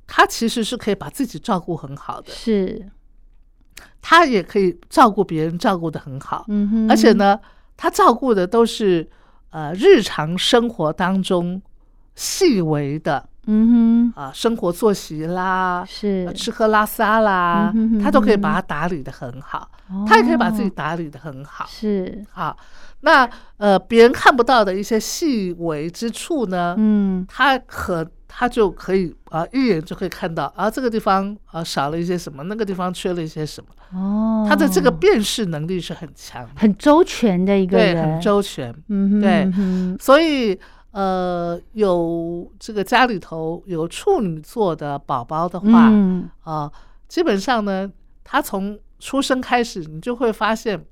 [0.06, 2.88] 他其实是可以把自己照顾很好的，是，
[4.00, 7.38] 他也可以照顾别人，照顾的很好，嗯哼，而且，呢，
[7.76, 9.08] 他照顾的都是
[9.50, 11.60] 呃日常生活当中
[12.14, 14.20] 细微的嗯哼。
[14.20, 15.84] 啊、生活作息啦，。
[15.86, 16.24] 是。
[16.26, 19.68] 呃，吃喝拉撒啦嗯哼哼，他都可以把它打理的很好，
[20.06, 21.66] 他也可以把自己哦打理的很好。
[21.68, 22.56] 是，啊，
[23.00, 27.24] 那呃，别人看不到的一些细微之处呢，嗯。
[27.28, 38.70] 他可他就可以啊、一眼就可以看到啊，这个地方啊少了一些什么，那个地方缺了一些什么，哦，他的这个辨识能力是很强，很周全的一个对，人，很周全。
[38.88, 39.50] 嗯哼，对。
[39.56, 40.58] 嗯所以
[40.90, 46.28] 呃，有这个家里头有处女座的宝宝的话，嗯。
[46.42, 46.70] 啊，
[47.08, 47.90] 基本上呢，
[48.22, 50.84] 他从出生开始，你就会发现，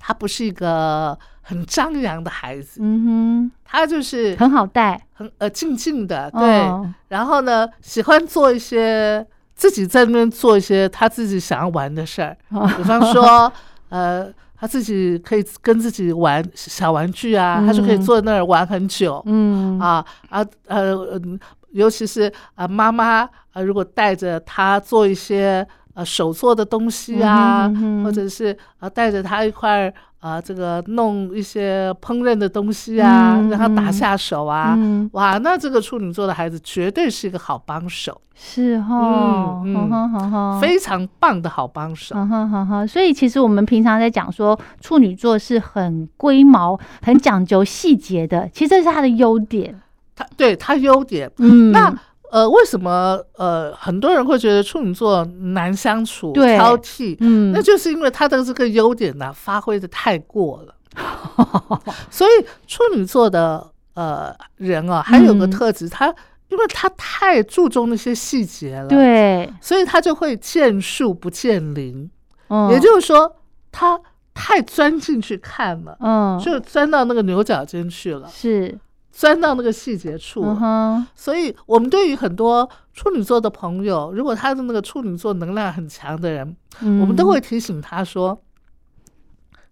[0.00, 1.16] 他不是一个
[1.48, 3.52] 很张扬的孩子，嗯哼。
[3.64, 6.60] 他就是哼，很好带，很呃静静的，对。
[6.60, 12.36] 哦然后呢，喜欢做一些自己在那边做一些他自己想要玩的事儿，
[12.76, 13.50] 比方说，
[13.88, 18.02] 呃，他自己可以跟自己玩小玩具啊，他就可以嗯。
[18.02, 19.22] 坐在那儿玩很久。
[19.26, 19.78] 嗯。
[19.80, 21.38] 啊啊呃，嗯
[21.72, 25.66] 尤其是啊妈妈啊，如果带着他做一些
[25.98, 28.04] 呃手做的东西啊，嗯哼嗯哼。
[28.04, 42.14] 或者是啊带着他一块儿啊这个弄一些烹饪的东西啊，嗯让他打嗯下手啊，嗯哇，那这个处女座的孩子绝对是一个好帮手，是哈，嗯嗯非常棒的好帮手。
[42.16, 49.80] 嗯哼哼哼，所以其实我们平常在讲说处女座是很龟毛、很讲究细节的，其实这是他的优点。
[50.16, 51.94] 他对他优点，嗯，那
[52.30, 57.16] 呃为什么呃很多人会觉得处女座难相处、挑剔？
[57.20, 60.74] 嗯，那就是因为他的这个优点呢、发挥的太过了。
[62.10, 66.12] 所以处女座的呃人啊，还有个嗯特质，他
[66.48, 72.10] 因为他太注重那些细节了，，对，所以他就会见树不见林。
[72.48, 73.36] 嗯，也就是说，
[73.70, 74.00] 他
[74.32, 78.76] 太钻进去看了，嗯，就钻到那个牛角尖去了，是，
[79.18, 80.42] 钻到那个细节处。
[80.42, 80.50] 了。
[80.50, 87.00] 嗯哼，所以，我们对于很多处女座的朋友，如果他的那个处女座能量很强的人，嗯。
[87.00, 88.40] 我们都会提醒他说：“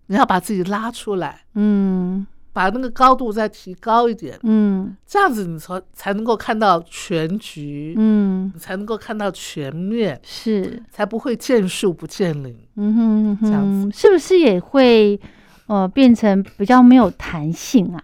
[0.09, 2.27] 你要把自己拉出来，嗯。
[2.53, 4.97] 把那个高度再提高一点，嗯。
[5.07, 12.53] 这样子你才才能够看到全局，嗯，你才能够看到全面，是，才不会见树不见林。
[12.75, 15.21] 嗯哼嗯这样子，是不是也会
[15.67, 18.03] 呃变成比较没有弹性啊？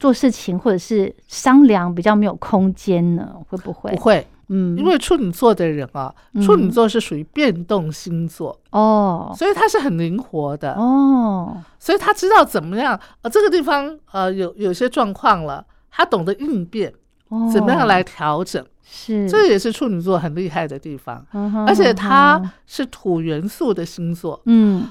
[0.00, 3.28] 做事情或者是商量比较没有空间呢？
[3.48, 3.90] 会不会？
[3.90, 6.42] 不会，嗯，因为处女座的人啊，嗯。
[6.42, 9.32] 处女座是属于变动星座，哦。
[9.36, 16.92] 所以他是很灵活的，哦，所以他知道怎么样，呃，这个地方呃有有些状况了，他懂得应变，
[17.28, 17.48] 哦。
[17.52, 21.24] 怎么样来调整，是，这也是处女座很厉害的地方。
[21.34, 24.88] 嗯而且嗯它是土元素的星座，嗯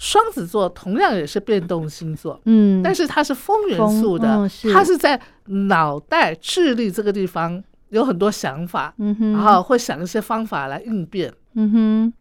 [0.00, 4.72] 双子座同样也是变动星座，嗯，但是它是风元素的，嗯是。
[4.72, 11.30] 它是在脑袋、智力这个地方有很多想法，嗯哼，然后会想一些方法来应变。
[11.54, 12.12] 嗯哼。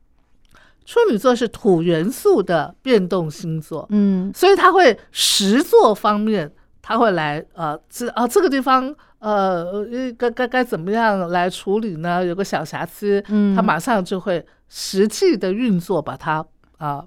[0.85, 4.29] 处女座是土元素的变动星座，嗯。
[4.35, 9.85] 所以他会实作方面，他会来呃，这啊这个地方呃呃
[10.17, 12.25] 该该该怎么样来处理呢？
[12.25, 16.45] 有个小瑕疵，嗯，他马上就会实际的运作，把它
[16.77, 17.05] 啊、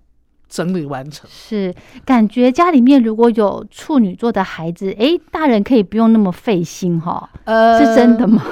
[0.52, 1.28] 整理完成。
[1.32, 8.28] 是感觉家里面如果有处女座的孩子，诶，大人可以不用那么费心哈，呃，是真的？
[8.28, 8.42] 吗？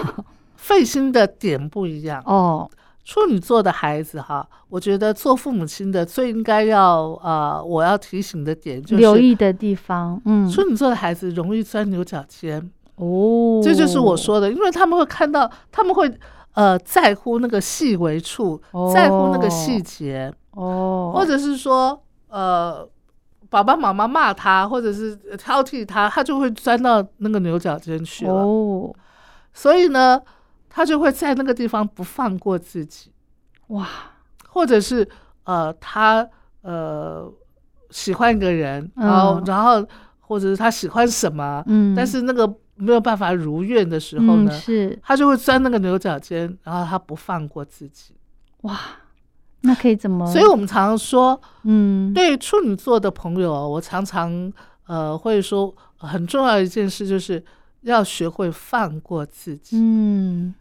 [0.57, 2.23] 费心的点不一样。
[2.25, 2.71] 哦，
[3.05, 12.71] 处女座的孩子哈，我觉得做父母亲的最应该要呃，我要提醒的点就是，留意的地方，嗯，处女座的孩子容易钻牛角尖。
[12.97, 16.11] 哦，这就是我说的，因为他们会看到，他们会
[16.55, 18.61] 呃在乎那个细微处，
[18.93, 22.89] 在乎那个细节，哦，或者是说呃
[23.49, 28.33] 爸爸妈妈骂他，或者是挑剔他，他就会钻到那个牛角尖去了。
[28.33, 28.95] 哦，
[29.53, 30.21] 所以呢，
[30.69, 33.13] 他就会在那个地方不放过自己，
[33.69, 33.87] 哇，
[34.49, 35.09] 或者是
[35.45, 36.29] 呃他
[36.63, 37.29] 呃
[37.91, 39.07] 喜欢一个人，嗯。
[39.07, 39.87] 然后、然后
[40.21, 48.15] 或者是他喜欢什么，嗯，但是那个没有办法如愿的时候呢，嗯、是他就会钻那个牛角尖，然后他不放过自己。
[48.63, 48.79] 哇，
[49.63, 50.27] 那可以怎么？
[50.27, 54.53] 所以我们常常说，嗯，对处女座的朋友，我常常
[54.87, 57.43] 呃会说，很重要一件事就是
[57.83, 59.77] 要学会放过自己。
[59.79, 60.55] 嗯，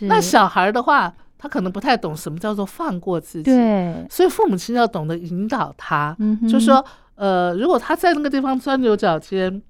[0.00, 6.84] 那小孩的话，他可能不太懂什么叫做放过自己，，对，所以父母亲要懂得引导他，嗯哼，就说
[7.16, 9.60] 呃，如果他在那个地方钻牛角尖，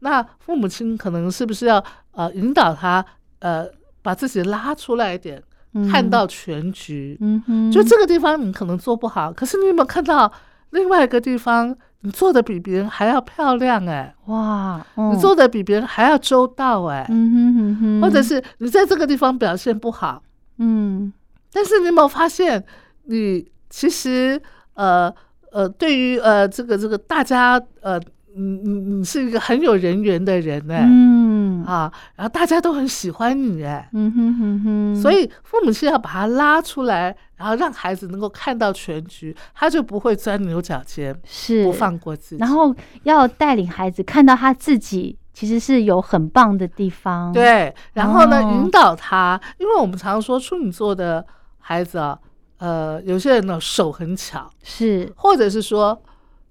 [0.00, 3.04] 那父母亲可能是不是要呃引导他
[3.40, 3.66] 呃
[4.02, 5.42] 把自己拉出来一点，
[5.90, 7.16] 看到全局？
[7.20, 10.30] 嗯哼，就这个地方你可能做不好，可是你有没有看到
[10.70, 13.86] 另外一个地方你做的比别人还要漂亮？
[13.86, 16.84] 哎，哇，你做的比别人还要周到？
[16.84, 20.22] 哎，嗯哼哼哼，或者是你在这个地方表现不好，
[20.58, 21.12] 嗯，
[21.52, 22.64] 但是你有没有发现，
[23.04, 24.40] 你其实
[24.74, 25.12] 呃
[25.52, 28.00] 呃，对于呃这个这个大家呃。
[28.36, 31.64] 你你你是一个很有人缘的人哎，嗯。
[31.66, 41.64] 啊，然后大家都很喜欢你哎，嗯哼哼哼，所以父母是要把他拉出来，然后让孩子能够看到全局，他就不会钻牛角尖，是。
[41.64, 42.40] 不放过自己。
[42.40, 48.52] 然后要带领孩子看到他自己其实是有很棒的地方，，对，然后呢，哦。
[48.54, 51.24] 引导他，因为我们常说处女座的
[51.58, 52.18] 孩子啊，
[52.56, 55.12] 呃，有些人呢手很巧，是。
[55.14, 56.02] 或者是说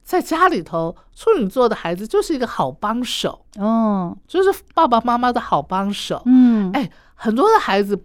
[0.10, 6.20] 在家里头，处女座的孩子就是一个好帮手，哦，就是爸爸妈妈的好帮手。
[6.26, 7.96] 嗯，哎，很多的孩子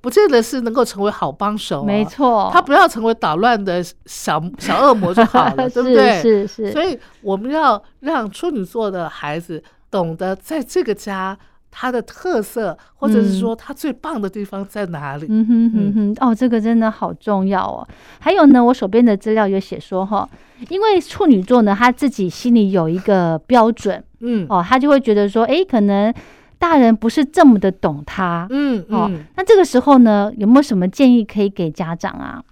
[0.00, 6.22] 不见得是能够成为好帮手、哦，没，错，他不要成为捣乱的小 小恶魔就好了， 对不对？
[6.22, 11.36] 是是是，所以我们要让处女座的孩子懂得在这个家
[11.80, 15.26] 他的特色，或者是说他最棒的地方在哪里。
[15.28, 17.86] 嗯哼哼哼，哦，这个真的好重要哦。
[18.18, 20.28] 还有呢，我手边的资料有写说哈，
[20.70, 26.12] 因为处女座呢，他自己心里有一个标准嗯哦，他就会觉得说，诶，可能
[26.58, 28.48] 大人不是这么的懂他。
[28.50, 32.42] 嗯哦嗯，那这个时候呢，有没有什么建议可以给家长啊？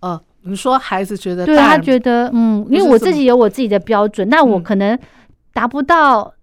[0.00, 4.98] 哦，你说孩子觉得对他觉得，嗯，因为我自己有我自己的标准，那我嗯可能
[5.54, 6.33] 达不到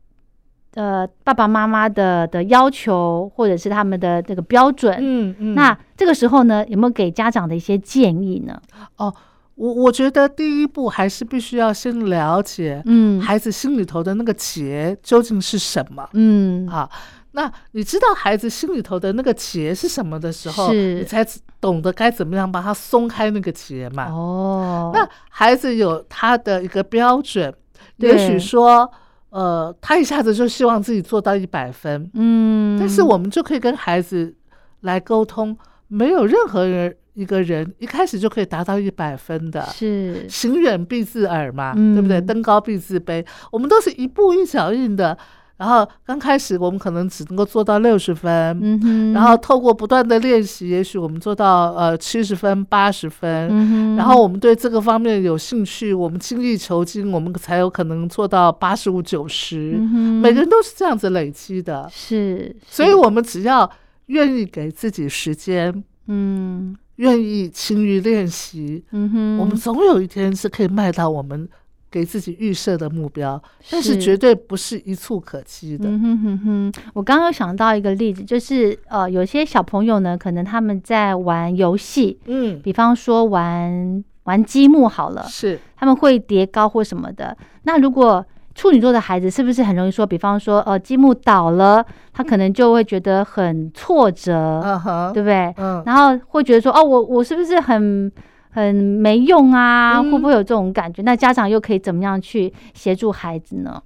[0.76, 4.98] 呃爸爸妈妈的的要求，或者是他们的这个标准。
[5.00, 8.62] 嗯嗯，那这个时候呢，有没有给家长的一些建议呢？
[8.98, 9.14] 哦，
[9.56, 16.08] 我我觉得第一步还是必须要先了解嗯孩子心里头的那个结究竟是什么。
[16.14, 16.90] 嗯，啊，
[17.34, 21.26] 那你知道孩子心里头的那个结是什么的时候，你才
[21.60, 24.06] 懂得该怎么样把他松开那个结嘛。
[24.10, 27.54] 哦，那孩子有他的一个标准，
[27.98, 28.92] 也许说，
[29.32, 34.36] 呃，他一下子就希望自己做到一百分，嗯，但是我们就可以跟孩子
[34.82, 39.62] 来沟通，没有任何人一个人一开始就可以达到一百分的。
[39.74, 42.22] 是行远必自耳嘛，嗯对不对？
[42.22, 45.18] 登高必自卑，我们都是一步一脚印的。
[45.62, 53.96] 然后刚开始我们可能只能够做到六十分，嗯哼，然后透过不断的练习，也许我们做到呃七十分、八十分。
[53.96, 59.76] 然后我们对这个方面有兴趣，我们精益求精，我们才有可能做到八十五、九十。
[59.78, 63.70] 嗯，每个人都是这样子累积的，是，所以我们只要
[64.08, 66.76] 愿意给自己时间，嗯。
[66.98, 71.50] 愿意勤于练习，嗯哼，我们总有一天是可以迈到我们
[71.92, 75.90] 给自己预设的目标，但是是绝对不是一蹴可及的。
[75.90, 87.36] 嗯哼哼哼，我刚刚想到一个例子，就是呃，有些小朋友呢，可能他们在玩游戏，嗯，比方说玩玩积木好了，是，他们会叠高或什么的。
[87.64, 88.26] 那如果
[88.56, 94.80] 处女座的孩子是不是很容易说，比方说呃积木倒了，他可能就会觉得很挫折，嗯。
[94.80, 95.54] 哼，对不对？
[95.58, 98.10] 嗯，然后会觉得说，哦，我我是不是很
[98.52, 99.98] 很没用啊？
[100.00, 101.02] 嗯会不会有这种感觉？
[101.02, 103.82] 那家长又可以怎么样去协助孩子呢？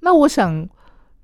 [0.00, 0.68] 那我想，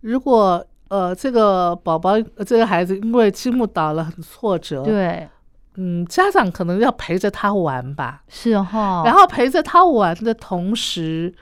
[0.01, 5.29] 如果呃这个宝宝、呃这个孩子因为积木倒了很挫折，，对，
[5.77, 9.03] 嗯，家长可能要陪着他玩吧，是哈。
[9.05, 11.35] 然后陪着他玩的同时，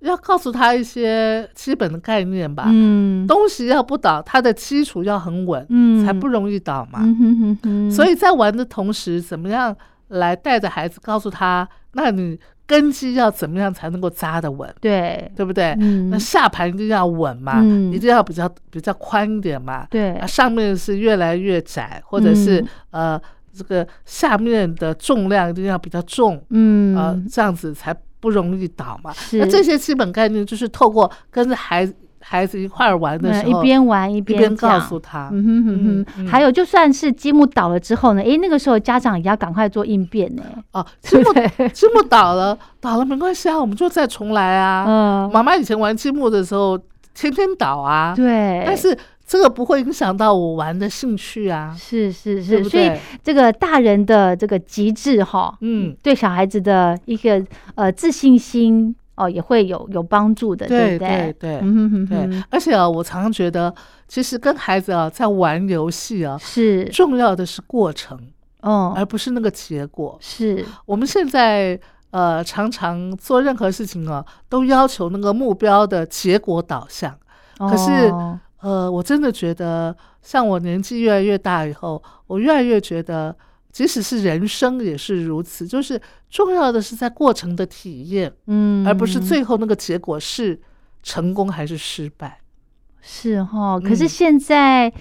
[0.00, 2.64] 要告诉他一些基本的概念吧。
[2.68, 7.00] 嗯东西要不倒，它的基础要很稳，嗯才不容易倒嘛。
[7.02, 9.76] 嗯哼哼哼，所以在玩的同时，怎么样
[10.08, 15.76] 来带着孩子，告诉他，那你根基要怎么样才能够扎得稳，对，对不对？
[15.80, 16.10] 嗯。
[16.10, 17.92] 那下盘一定要稳嘛，嗯。
[17.92, 19.86] 一定要比较比较宽一点嘛。
[19.90, 20.12] 对。
[20.16, 23.12] 啊，上面是越来越窄，或者是、嗯。
[23.12, 26.96] 呃这个下面的重量一定要比较重，嗯。
[26.96, 29.12] 呃这样子才不容易倒嘛。
[29.12, 29.38] 是。
[29.38, 31.94] 那这些基本概念就是透过跟着孩子
[32.30, 40.42] 孩子一块儿玩的时候，嗯一边玩一一边边告诉他，嗯哼哼嗯哼，嗯还有就算是积木倒了之后呢，诶，那个时候家长也要赶快做应变呢。
[40.72, 41.24] 哦，积木
[41.72, 44.84] 积木倒了，倒了没关系啊，我们就再重来啊。
[44.86, 46.78] 嗯，妈妈以前玩积木的时候，
[47.14, 48.94] 天天倒啊，对，但是
[49.26, 52.92] 这个不会影响到我玩的兴趣啊，是是对是，所以？
[53.24, 57.42] 这个大人的这个极致哈，嗯，对小孩子的一个
[57.74, 61.08] 呃自信心哦，也会有有帮助的，对不对？
[61.08, 63.74] 对对嗯对，，而且啊，我常常觉得，
[64.06, 68.16] 其实跟孩子啊在玩游戏啊，是，重要的是过程，
[68.60, 70.16] 哦，而不是那个结果。
[70.20, 71.78] 是，我们现在
[72.10, 77.12] 呃常常做任何事情啊，都要求那个目标的结果导向。
[77.58, 83.34] 可是哦呃，我真的觉得，像我年纪越来越大以后，我越来越觉得，
[83.70, 86.00] 即使是人生也是如此，就是
[86.30, 90.58] 重要的是在过程的体验，嗯，而不是最后那个结果是
[91.02, 92.40] 成功还是失败。
[93.00, 93.78] 是哈。
[93.78, 94.92] 可是嗯现在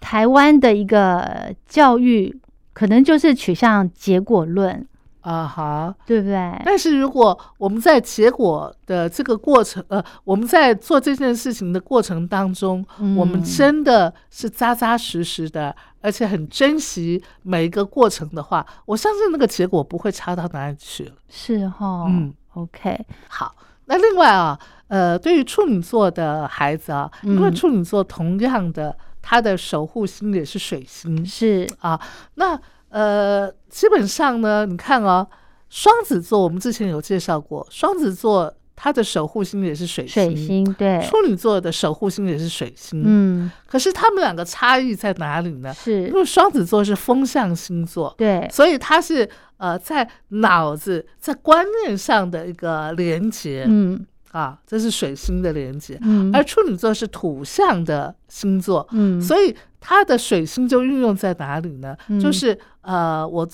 [0.00, 2.34] 台湾的一个教育，
[2.72, 4.86] 可能就是取向结果论，
[5.28, 5.94] 啊哈！
[6.06, 6.62] 对不对？
[6.64, 12.82] 但是如果我们在结果的这个过程，呃，我们在做这件事情的过程当中，
[13.14, 21.12] 我们嗯真的是扎扎实实的，而且很珍惜每一个过程的话，我相信那个结果不会差到哪里去了。
[21.28, 22.06] 是哈。
[22.08, 22.98] 嗯，OK，
[23.28, 23.54] 好，
[23.84, 32.00] 那另外啊，呃，对于处女座的孩子啊，因为嗯处女座同样的，他的守护星也是水星是啊。
[32.36, 32.58] 那
[32.90, 35.26] 呃，基本上呢，你看哦，
[35.68, 43.02] 双子座我们之前有介绍过，双子座它的守护星也是水星，水星，对，处女座的守护星也是水星。
[43.04, 45.74] 嗯，可是他们两个差异在哪里呢？
[45.74, 46.08] 是。
[46.08, 53.64] 因，为双子座是风象星座，对，所以它是呃在脑子在观念上的一个连接。
[53.68, 54.06] 嗯。
[54.30, 61.96] 啊，这是水星的连接，嗯，而处女座是土象的星座，嗯，所以它的水星就运用在哪里呢？
[62.08, 63.48] 嗯就是呃，我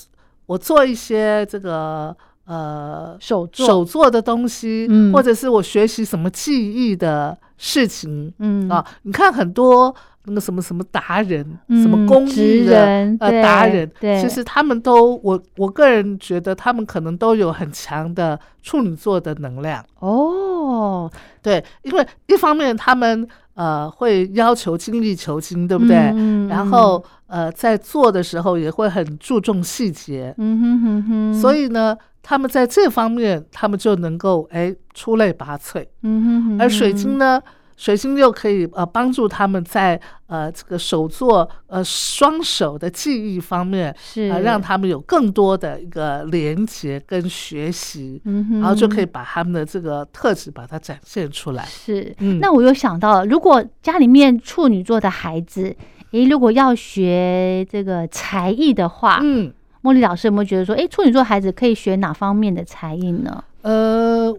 [0.46, 2.16] 我做一些这个
[2.46, 9.94] 呃手作，手做的东西，嗯或者是我学习什么技艺的事情、嗯啊，你看很多。
[10.26, 19.84] 那个什么什么达人，嗯什么工艺人呃达人，其实他们都我我个人觉得他们可能都有很强的处女座的能量。
[19.98, 21.10] 哦，
[21.42, 25.96] 对，因为一方面他们呃会要求精益求精，对不对？
[26.14, 35.84] 嗯然后呃在做的时候也会很注重细节，嗯哼哼哼，所以呢，他们在这方面他们就能够哎出类拔萃。
[36.02, 37.40] 嗯哼哼，而水晶呢，
[37.76, 43.94] 水星又可以呃帮助他们在呃这个手作呃双手的技艺方面。
[43.98, 51.64] 是呃，让他们有更多的一个连接跟学习，嗯哼，然后就可以把他们的这个特质把它展现出来。
[51.64, 55.74] 是，嗯那我又想到，如果家里面处女座的孩子，
[56.12, 59.52] 诶，如果要学这个才艺的话，嗯，
[59.82, 63.42] 茉莉老师有没有觉得说，诶，处女座孩子可以学哪方面的才艺呢？
[63.62, 64.32] 呃，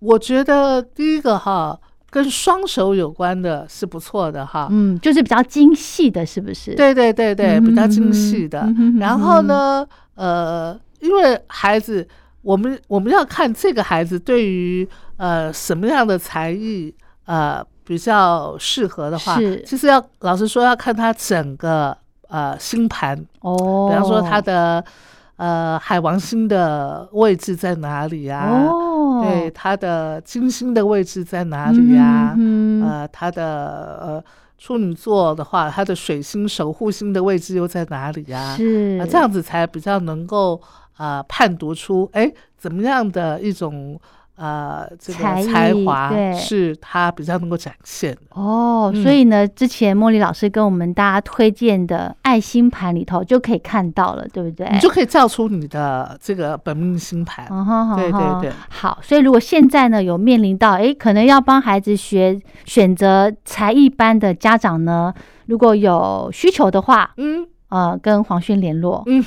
[0.00, 1.78] 我觉得第一个哈，
[2.14, 4.68] 跟双手有关的是不错的哈。
[4.70, 8.72] 嗯，就是比较精细的，是不是？，对对对对，比较精细的。
[9.00, 9.84] 然后呢，
[10.14, 12.06] 呃，因为孩子，
[12.42, 16.94] 我们我们要看这个孩子对于呃什么样的才艺
[17.26, 21.96] 呃比较适合的话是，其实要老实说要看他整个
[22.28, 24.84] 呃星盘，哦，比方说他的
[25.34, 28.68] 呃海王星的位置在哪里啊？
[28.70, 34.24] 哦，对，他的金星的位置在哪里呀、嗯呃，他的呃
[34.58, 38.98] 处女座的话，他的水星守护星的位置又在哪里呀、是。
[39.00, 40.60] 啊，这样子才比较能够
[40.96, 44.00] 呃判读出，哎，怎么样的一种
[44.36, 48.20] 呃这个才才华是他比较能够展现的。
[48.30, 54.68] 哦，嗯所以呢，之前茉莉老师跟我们大家推荐的爱心盘里头就可以看到了，对不对？
[54.72, 57.46] 你就可以造出你的这个本命星盘。
[57.96, 65.14] 对对对好，所以如果现在呢有面临到，诶，可能要帮孩子学选择才艺班的家长呢，
[65.46, 69.20] 如果有需求的话，嗯呃，跟黄轩联络，嗯，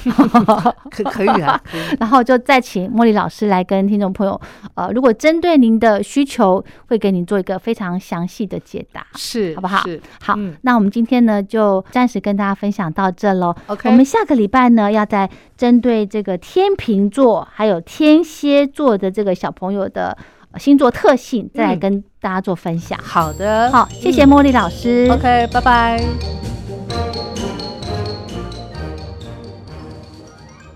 [0.90, 1.82] 可 可以啊， 可以。
[2.00, 4.40] 然后就再请茉莉老师来跟听众朋友，
[4.74, 9.06] 呃，如果针对您的需求，会给您做一个非常详细的解答。
[9.16, 13.54] 是，好不好是好，嗯那我们今天呢就暂时跟大家分享到这喽。
[13.66, 13.90] ，OK。
[13.90, 20.18] 我们下个礼拜呢，要再针对这个天秤座还有天蝎座的这个小朋友的
[20.52, 22.98] 呃星座特性，再来嗯跟大家做分享。
[23.04, 25.10] 好的，好，谢谢嗯茉莉老师。
[25.12, 26.02] OK，拜拜。